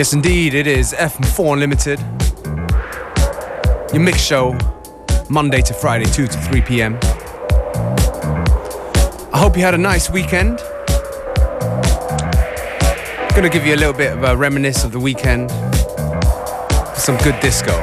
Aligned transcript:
Yes, 0.00 0.14
indeed, 0.14 0.54
it 0.54 0.66
is 0.66 0.94
FM4 0.94 1.52
Unlimited. 1.52 2.00
Your 3.92 4.02
mix 4.02 4.18
show, 4.22 4.56
Monday 5.28 5.60
to 5.60 5.74
Friday, 5.74 6.06
2 6.06 6.26
to 6.26 6.38
3 6.38 6.62
p.m. 6.62 6.98
I 9.30 9.38
hope 9.38 9.58
you 9.58 9.62
had 9.62 9.74
a 9.74 9.78
nice 9.92 10.08
weekend. 10.08 10.56
Gonna 13.34 13.50
give 13.50 13.66
you 13.66 13.74
a 13.74 13.76
little 13.76 13.92
bit 13.92 14.14
of 14.14 14.24
a 14.24 14.34
reminisce 14.34 14.84
of 14.84 14.92
the 14.92 14.98
weekend. 14.98 15.50
Some 16.96 17.18
good 17.18 17.38
disco. 17.40 17.79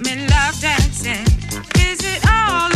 me 0.00 0.26
love 0.26 0.60
dancing. 0.60 1.24
Is 1.76 2.00
it 2.04 2.26
all? 2.28 2.75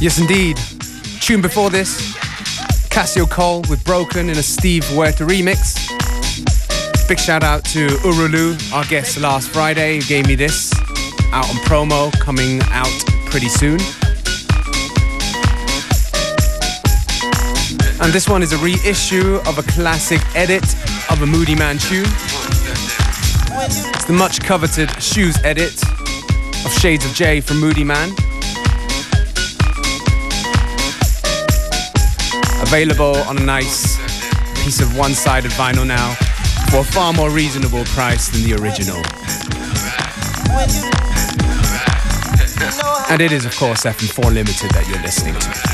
Yes, 0.00 0.20
indeed. 0.20 0.56
Tune 1.20 1.42
before 1.42 1.70
this, 1.70 2.16
Cassio 2.88 3.26
Cole 3.26 3.64
with 3.68 3.84
Broken 3.84 4.30
in 4.30 4.38
a 4.38 4.42
Steve 4.42 4.84
Huerta 4.84 5.26
remix. 5.26 5.88
Big 7.08 7.18
shout 7.18 7.42
out 7.42 7.64
to 7.64 7.88
Urulu, 8.04 8.72
our 8.72 8.84
guest 8.84 9.18
last 9.18 9.50
Friday, 9.50 9.96
who 9.96 10.02
gave 10.02 10.28
me 10.28 10.36
this 10.36 10.72
out 11.32 11.48
on 11.50 11.56
promo, 11.66 12.12
coming 12.20 12.60
out 12.70 12.86
pretty 13.26 13.48
soon. 13.48 13.80
And 18.00 18.12
this 18.12 18.28
one 18.28 18.44
is 18.44 18.52
a 18.52 18.58
reissue 18.58 19.40
of 19.46 19.58
a 19.58 19.62
classic 19.62 20.20
edit 20.36 20.62
of 21.10 21.22
a 21.22 21.26
Moodymann 21.26 21.80
tune. 21.80 22.06
It's 23.94 24.04
the 24.04 24.12
much 24.12 24.40
coveted 24.42 24.90
Shoes 25.02 25.36
edit 25.42 25.82
of 26.64 26.72
Shades 26.72 27.04
of 27.04 27.10
Jae 27.10 27.42
from 27.42 27.60
Moodymann. 27.60 28.27
Available 32.68 33.16
on 33.22 33.38
a 33.38 33.44
nice 33.44 33.96
piece 34.62 34.80
of 34.82 34.94
one-sided 34.94 35.50
vinyl 35.52 35.86
now 35.86 36.12
for 36.70 36.80
a 36.80 36.84
far 36.84 37.14
more 37.14 37.30
reasonable 37.30 37.82
price 37.86 38.28
than 38.28 38.42
the 38.42 38.52
original. 38.60 38.98
And 43.10 43.22
it 43.22 43.32
is 43.32 43.46
of 43.46 43.56
course 43.56 43.84
FM4 43.84 44.28
Unlimited 44.28 44.70
that 44.72 44.86
you're 44.86 45.00
listening 45.00 45.34
to. 45.34 45.68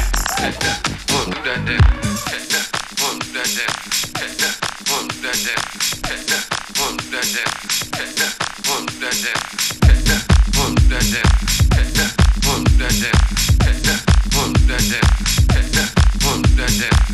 Yeah. 16.74 17.13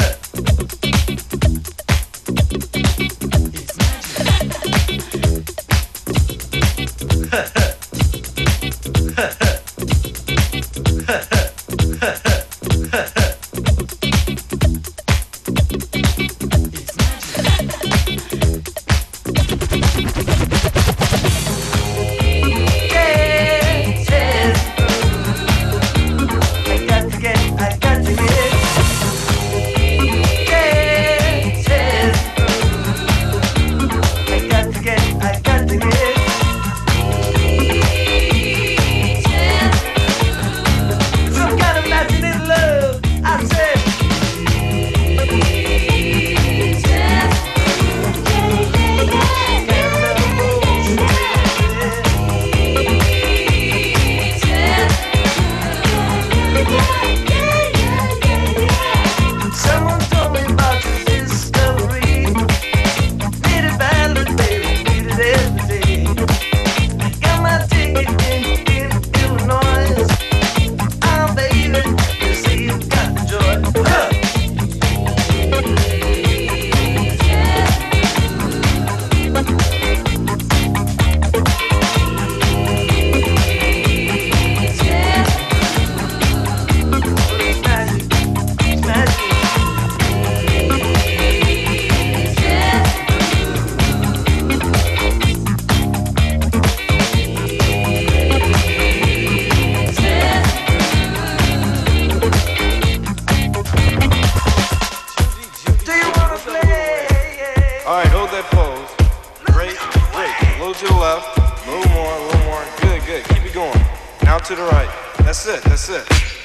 to 110.81 110.87
the 110.87 110.93
left, 110.99 111.37
a 111.37 111.69
little 111.69 111.93
more, 111.93 112.11
a 112.11 112.23
little 112.23 112.45
more. 112.45 112.65
Good, 112.81 113.05
good. 113.05 113.23
Keep 113.25 113.45
it 113.45 113.53
going. 113.53 113.79
Now 114.23 114.39
to 114.39 114.55
the 114.55 114.63
right. 114.63 114.89
That's 115.19 115.45
it, 115.45 115.61
that's 115.61 115.89
it. 115.89 116.40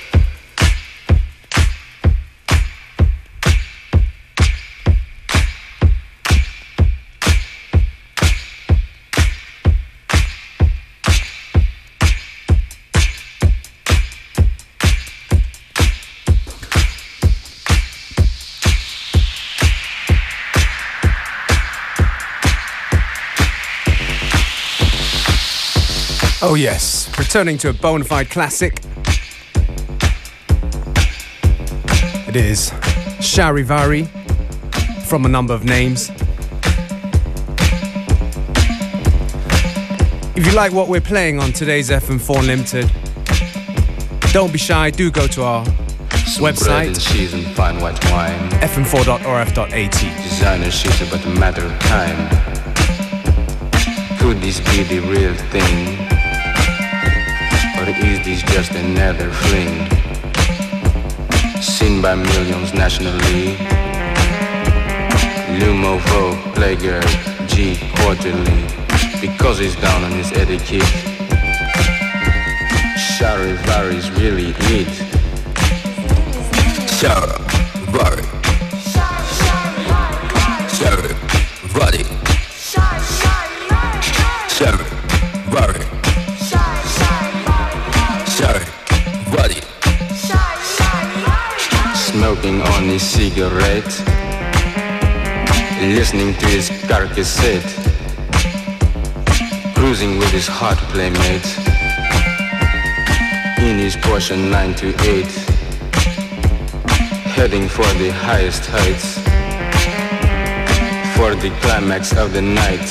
Yes, 26.57 27.13
returning 27.19 27.59
to 27.59 27.69
a 27.69 27.75
bona 27.75 28.05
fide 28.05 28.31
classic. 28.31 28.81
It 32.27 32.35
is 32.35 32.71
Sharevari 33.21 34.09
from 35.03 35.27
a 35.27 35.29
number 35.29 35.53
of 35.53 35.65
names. 35.65 36.11
If 40.35 40.47
you 40.47 40.53
like 40.53 40.73
what 40.73 40.89
we're 40.89 41.03
playing 41.03 41.41
on 41.41 41.53
today's 41.53 41.91
FM4 41.91 42.39
Unlimited, 42.39 42.91
don't 44.33 44.51
be 44.51 44.59
shy, 44.59 44.89
do 44.91 45.11
go 45.11 45.27
to 45.27 45.43
our 45.43 45.65
Some 45.67 46.45
website 46.45 46.97
fm4.orf.at. 48.63 50.23
Designer 50.23 50.71
shit 50.71 51.01
about 51.07 51.25
a 51.27 51.39
matter 51.39 51.67
of 51.67 51.79
time. 51.81 52.29
Could 54.19 54.39
this 54.41 54.61
be 54.61 54.85
the 54.85 55.01
real 55.01 55.35
thing? 55.51 56.16
Is 57.99 58.25
this 58.25 58.43
just 58.43 58.73
another 58.73 59.31
fling? 59.31 59.91
Seen 61.63 62.03
by 62.03 62.15
millions 62.15 62.75
nationally. 62.75 63.57
Lumovo, 65.59 66.35
Playgirl, 66.55 67.09
G, 67.49 67.79
quarterly. 67.97 68.67
Because 69.21 69.59
he's 69.59 69.77
down 69.77 70.05
on 70.05 70.13
his 70.13 70.31
etiquette. 70.33 70.83
Sharevari's 73.17 74.11
really 74.13 74.51
it. 74.75 74.89
Sharevari. 76.99 77.46
Cigarette. 92.99 94.03
Listening 95.81 96.35
to 96.35 96.47
his 96.47 96.71
car 96.89 97.07
cassette. 97.07 97.65
Cruising 99.75 100.19
with 100.19 100.31
his 100.31 100.47
hot 100.47 100.77
playmate. 100.93 101.47
In 103.59 103.79
his 103.79 103.97
Porsche 103.97 104.37
928. 104.37 105.27
Heading 107.37 107.69
for 107.69 107.87
the 107.99 108.11
highest 108.11 108.65
heights. 108.67 109.19
For 111.17 111.35
the 111.35 111.51
climax 111.61 112.17
of 112.17 112.33
the 112.33 112.43
night. 112.43 112.89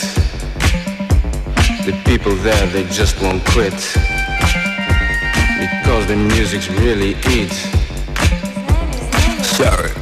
The 1.86 1.94
people 2.06 2.36
there, 2.36 2.68
they 2.68 2.84
just 2.86 3.22
won't 3.22 3.44
quit. 3.46 3.74
Because 5.60 6.08
the 6.08 6.16
music's 6.16 6.70
really 6.70 7.16
it. 7.26 7.52
Sharevari. 9.56 9.95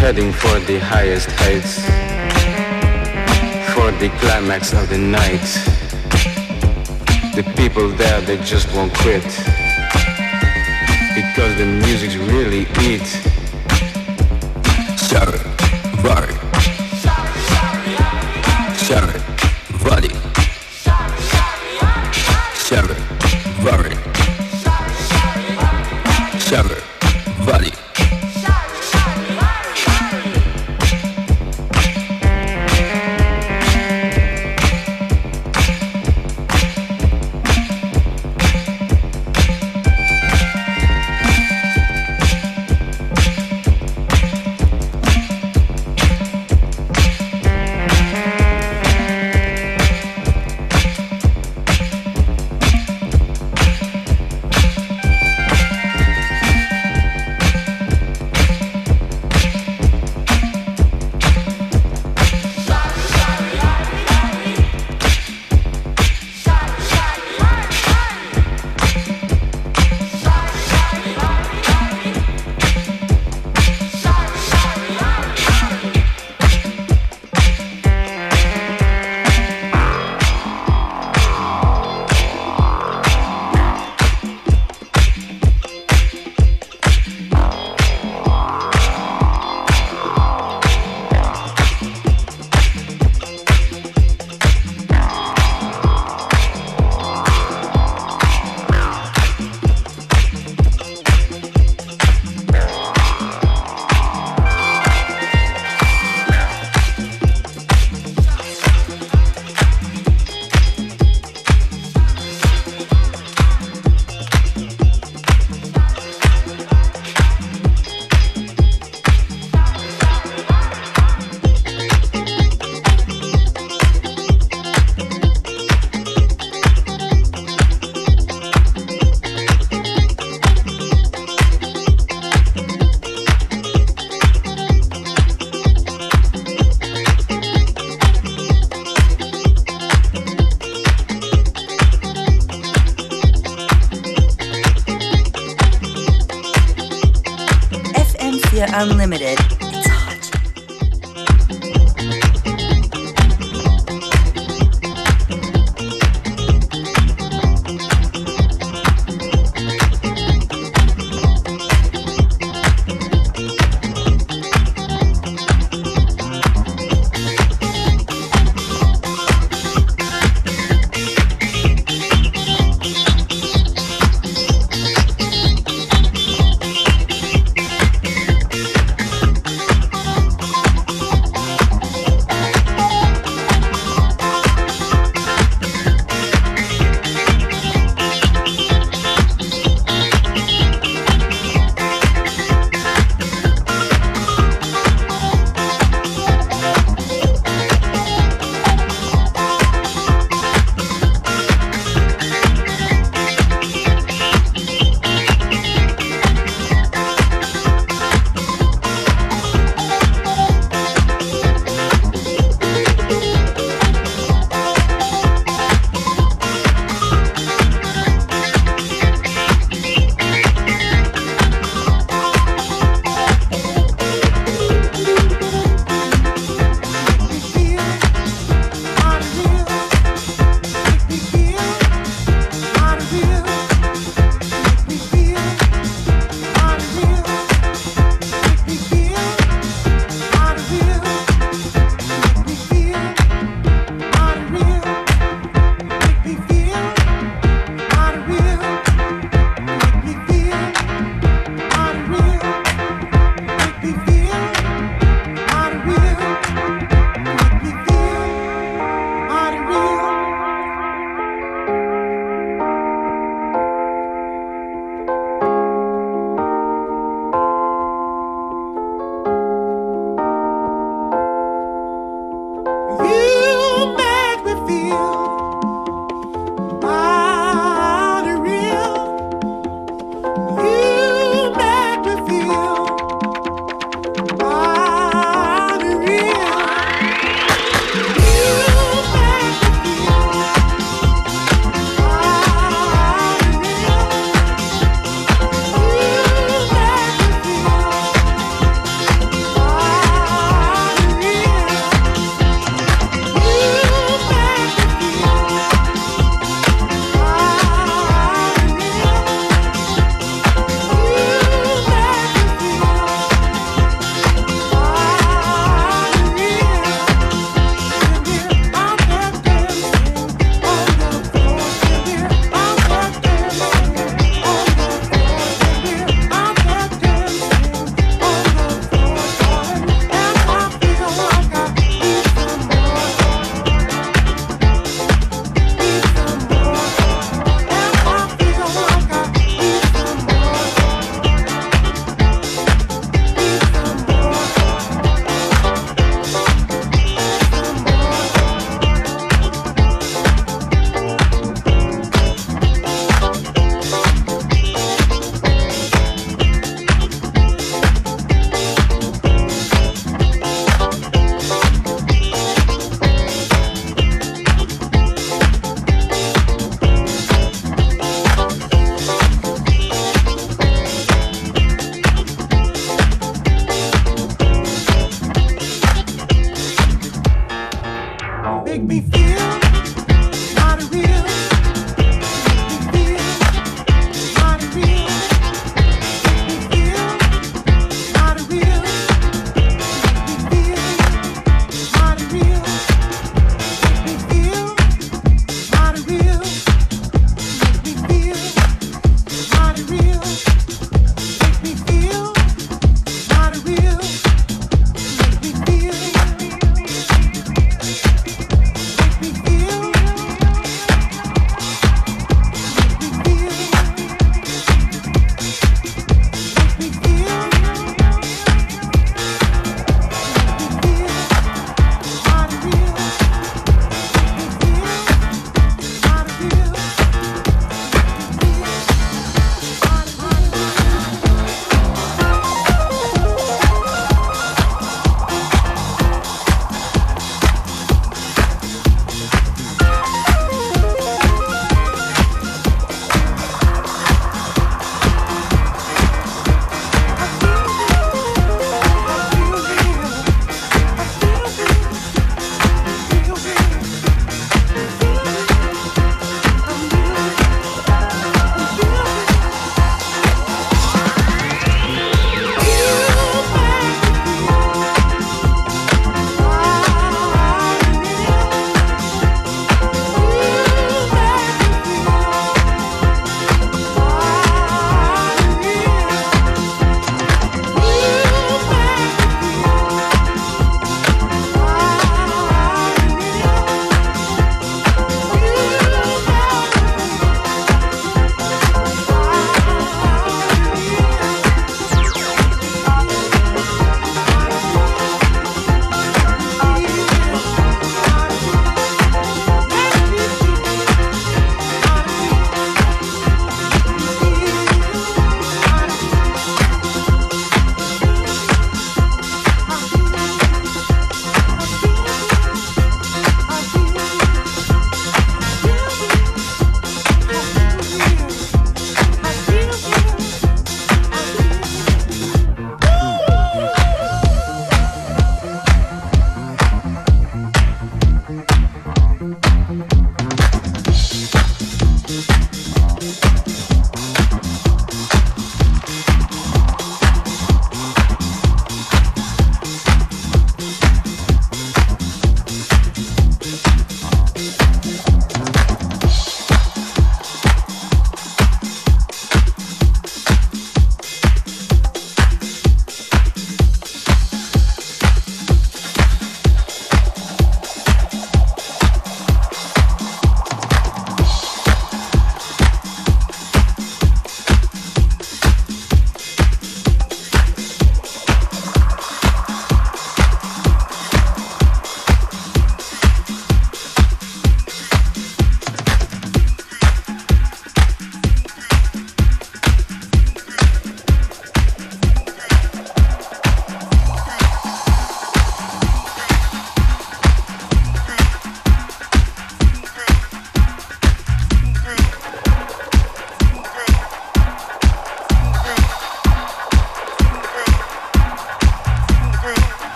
Heading 0.00 0.32
for 0.32 0.60
the 0.60 0.78
highest 0.78 1.28
heights. 1.32 1.80
For 3.74 3.90
the 3.98 4.08
climax 4.20 4.72
of 4.72 4.88
the 4.88 4.96
night. 4.96 5.42
The 7.34 7.42
people 7.56 7.88
there, 7.88 8.20
they 8.20 8.36
just 8.38 8.72
won't 8.74 8.94
quit. 8.94 9.24
Because 11.16 11.56
the 11.58 11.66
music's 11.66 12.14
really 12.16 12.66
it. 12.94 13.27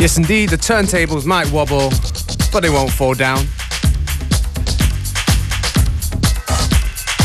Yes, 0.00 0.16
indeed, 0.16 0.48
the 0.48 0.56
turntables 0.56 1.26
might 1.26 1.52
wobble, 1.52 1.90
but 2.50 2.60
they 2.60 2.70
won't 2.70 2.90
fall 2.90 3.12
down. 3.12 3.36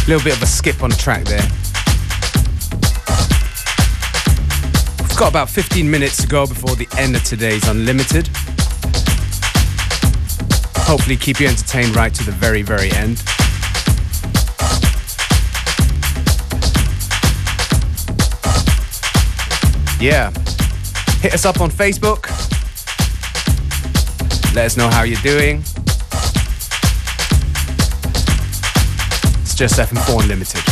A 0.03 0.09
little 0.09 0.21
bit 0.21 0.36
of 0.36 0.43
a 0.43 0.45
skip 0.45 0.84
on 0.84 0.89
the 0.89 0.97
track 0.97 1.23
there. 1.23 1.41
We've 5.07 5.17
got 5.17 5.30
about 5.30 5.49
15 5.49 5.89
minutes 5.89 6.17
to 6.17 6.28
go 6.28 6.45
before 6.45 6.76
the 6.76 6.86
end 6.97 7.15
of 7.15 7.23
today's 7.23 7.65
Unlimited. 7.65 8.28
Hopefully, 10.84 11.15
keep 11.15 11.39
you 11.39 11.47
entertained 11.47 11.95
right 11.95 12.13
to 12.13 12.26
the 12.26 12.34
very, 12.34 12.61
very 12.61 12.91
end. 12.91 13.23
Yeah. 20.01 20.32
Hit 21.21 21.34
us 21.34 21.45
up 21.45 21.61
on 21.61 21.71
Facebook. 21.71 22.55
Let 24.56 24.68
us 24.68 24.78
know 24.78 24.88
how 24.89 25.03
you're 25.03 25.20
doing. 25.22 25.58
It's 29.41 29.53
just 29.53 29.78
FM4 29.78 30.22
Unlimited. 30.22 30.64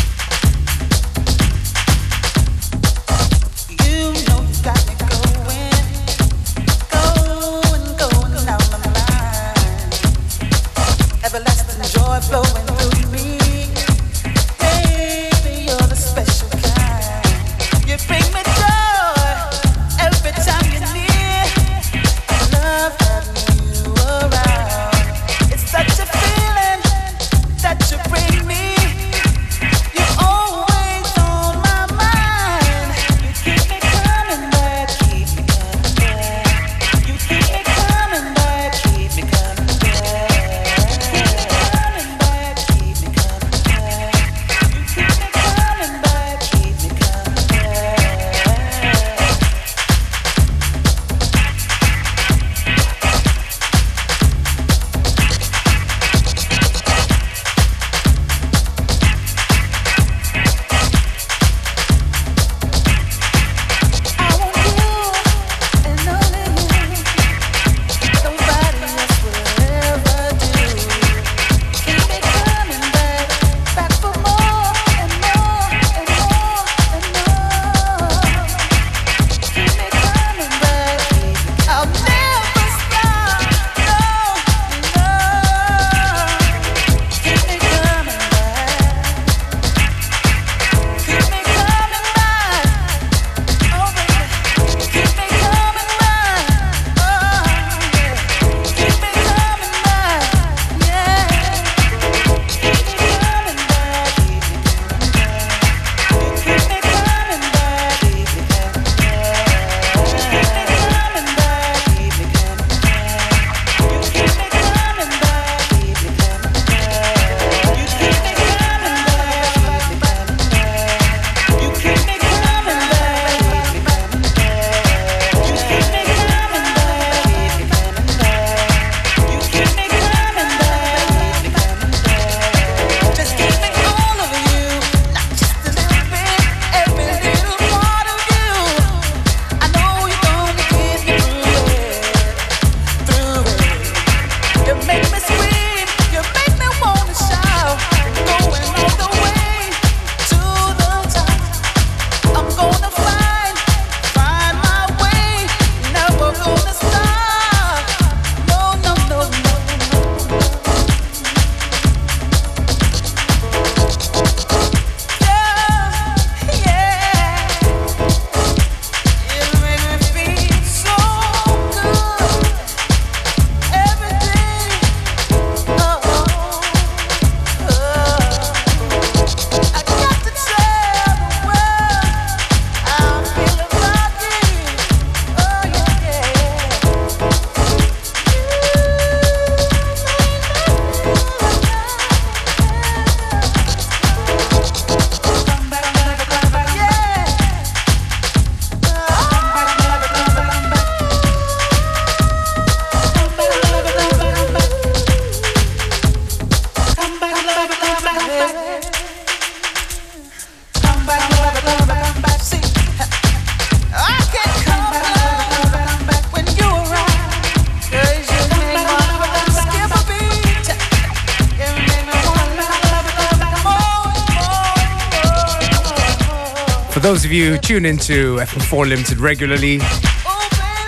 You 227.34 227.58
tune 227.58 227.88
into 227.88 228.36
FM4 228.36 228.84
Unlimited 228.84 229.18
regularly, 229.18 229.82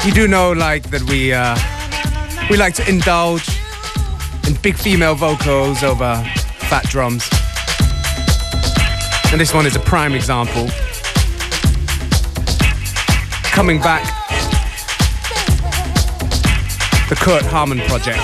you 0.05 0.11
do 0.13 0.27
know 0.27 0.51
like 0.51 0.91
that 0.91 1.01
we 1.09 1.33
uh, 1.33 1.57
we 2.51 2.55
like 2.55 2.75
to 2.75 2.87
indulge 2.87 3.49
in 4.47 4.53
big 4.61 4.75
female 4.75 5.15
vocals 5.15 5.81
over 5.81 6.23
fat 6.69 6.83
drums. 6.83 7.27
And 9.31 9.41
this 9.41 9.55
one 9.55 9.65
is 9.65 9.75
a 9.75 9.79
prime 9.79 10.13
example. 10.13 10.69
Coming 13.45 13.79
back, 13.79 14.05
the 17.09 17.15
Kurt 17.15 17.41
Harmon 17.45 17.79
project. 17.87 18.21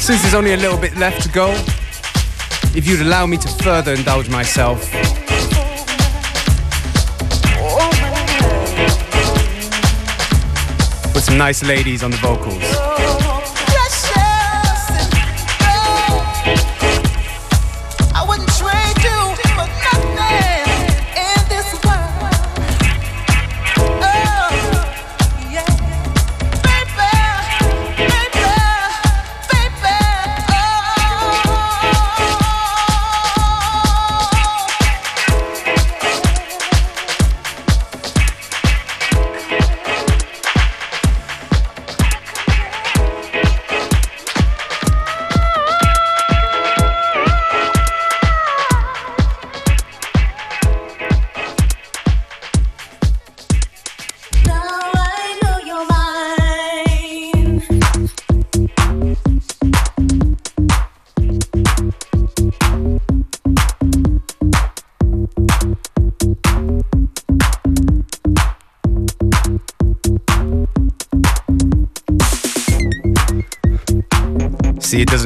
Since 0.00 0.22
there's 0.22 0.32
only 0.32 0.54
a 0.54 0.56
little 0.56 0.78
bit 0.78 0.96
left 0.96 1.20
to 1.24 1.28
go, 1.28 1.54
if 2.78 2.86
you'd 2.86 3.00
allow 3.00 3.26
me 3.26 3.36
to 3.36 3.48
further 3.64 3.92
indulge 3.92 4.28
myself. 4.30 4.78
With 11.12 11.24
some 11.24 11.36
nice 11.36 11.64
ladies 11.64 12.04
on 12.04 12.12
the 12.12 12.18
vocals. 12.18 13.27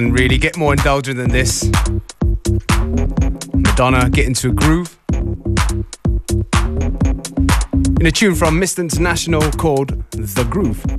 Doesn't 0.02 0.14
really 0.14 0.38
get 0.38 0.56
more 0.56 0.72
indulgent 0.72 1.16
than 1.16 1.30
this. 1.30 1.70
Madonna 3.54 4.10
get 4.10 4.26
into 4.26 4.48
a 4.48 4.52
groove. 4.52 4.98
In 8.00 8.06
a 8.06 8.10
tune 8.10 8.34
from 8.34 8.60
Mr. 8.60 8.80
International 8.80 9.42
called 9.52 9.90
The 10.10 10.44
Groove. 10.50 10.91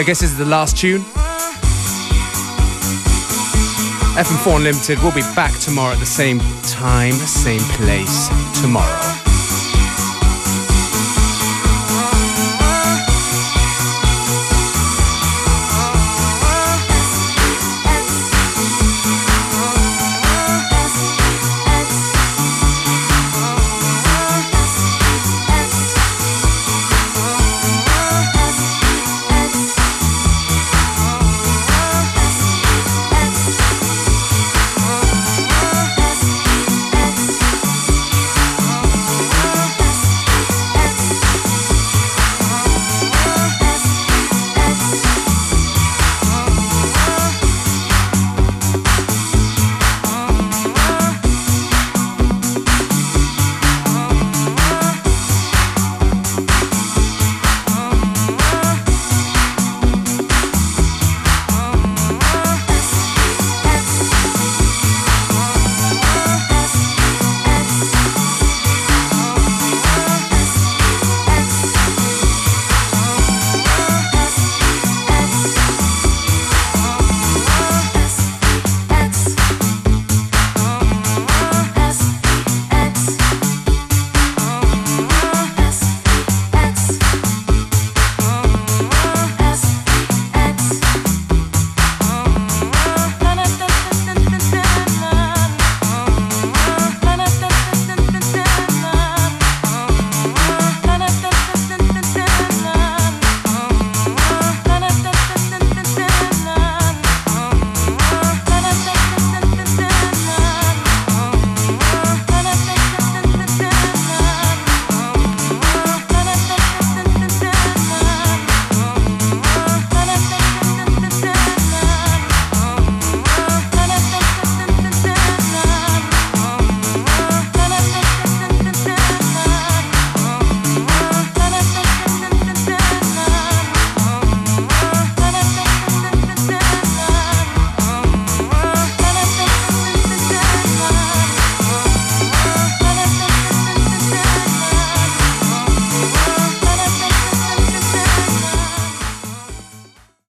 I 0.00 0.02
guess 0.02 0.20
this 0.20 0.30
is 0.30 0.38
the 0.38 0.46
last 0.46 0.78
tune. 0.78 1.02
FM4 4.16 4.56
Unlimited 4.56 4.98
will 5.00 5.12
be 5.12 5.20
back 5.36 5.52
tomorrow 5.60 5.92
at 5.92 5.98
the 5.98 6.06
same 6.06 6.38
time, 6.62 7.12
same 7.12 7.60
place 7.60 8.28
tomorrow. 8.62 9.09